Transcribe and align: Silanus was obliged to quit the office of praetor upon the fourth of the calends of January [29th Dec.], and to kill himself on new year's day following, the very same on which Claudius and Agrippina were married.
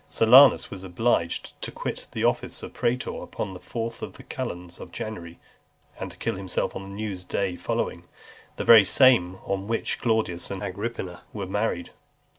Silanus 0.09 0.71
was 0.71 0.83
obliged 0.83 1.61
to 1.61 1.71
quit 1.71 2.07
the 2.11 2.23
office 2.23 2.63
of 2.63 2.73
praetor 2.73 3.21
upon 3.21 3.53
the 3.53 3.59
fourth 3.59 4.01
of 4.01 4.13
the 4.13 4.23
calends 4.23 4.79
of 4.79 4.91
January 4.91 5.33
[29th 5.33 5.35
Dec.], 5.97 6.01
and 6.01 6.11
to 6.11 6.17
kill 6.17 6.35
himself 6.37 6.75
on 6.75 6.95
new 6.95 7.05
year's 7.09 7.23
day 7.23 7.55
following, 7.55 8.05
the 8.55 8.65
very 8.65 8.83
same 8.83 9.35
on 9.45 9.67
which 9.67 9.99
Claudius 9.99 10.49
and 10.49 10.63
Agrippina 10.63 11.21
were 11.33 11.45
married. 11.45 11.91